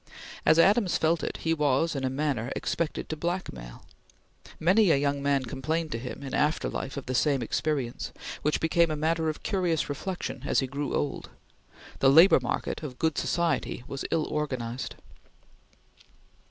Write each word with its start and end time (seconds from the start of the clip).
As 0.47 0.57
Adams 0.57 0.97
felt 0.97 1.21
it, 1.21 1.37
he 1.41 1.53
was 1.53 1.95
in 1.95 2.03
a 2.03 2.09
manner 2.09 2.51
expected 2.55 3.07
to 3.07 3.15
blackmail. 3.15 3.85
Many 4.59 4.89
a 4.89 4.97
young 4.97 5.21
man 5.21 5.45
complained 5.45 5.91
to 5.91 5.99
him 5.99 6.23
in 6.23 6.33
after 6.33 6.69
life 6.69 6.97
of 6.97 7.05
the 7.05 7.13
same 7.13 7.43
experience, 7.43 8.11
which 8.41 8.59
became 8.59 8.89
a 8.89 8.95
matter 8.95 9.29
of 9.29 9.43
curious 9.43 9.89
reflection 9.89 10.41
as 10.43 10.59
he 10.59 10.65
grew 10.65 10.95
old. 10.95 11.29
The 11.99 12.09
labor 12.09 12.39
market 12.39 12.81
of 12.81 12.97
good 12.97 13.15
society 13.15 13.83
was 13.87 14.03
ill 14.09 14.25
organized. 14.25 14.95